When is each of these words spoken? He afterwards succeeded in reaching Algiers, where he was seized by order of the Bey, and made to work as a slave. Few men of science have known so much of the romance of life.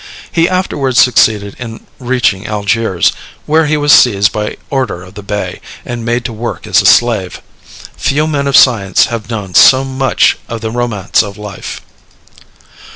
He 0.31 0.49
afterwards 0.49 0.99
succeeded 0.99 1.55
in 1.59 1.85
reaching 1.99 2.47
Algiers, 2.47 3.13
where 3.45 3.67
he 3.67 3.77
was 3.77 3.93
seized 3.93 4.31
by 4.31 4.57
order 4.71 5.03
of 5.03 5.13
the 5.13 5.21
Bey, 5.21 5.61
and 5.85 6.03
made 6.03 6.25
to 6.25 6.33
work 6.33 6.65
as 6.65 6.81
a 6.81 6.87
slave. 6.87 7.39
Few 7.97 8.25
men 8.25 8.47
of 8.47 8.57
science 8.57 9.05
have 9.13 9.29
known 9.29 9.53
so 9.53 9.83
much 9.83 10.39
of 10.49 10.61
the 10.61 10.71
romance 10.71 11.21
of 11.21 11.37
life. 11.37 11.81